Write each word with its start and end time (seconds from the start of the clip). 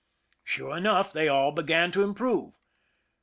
Sure 0.43 0.75
enough, 0.75 1.13
they 1.13 1.27
all 1.27 1.51
began 1.51 1.91
to 1.91 2.01
improve. 2.01 2.57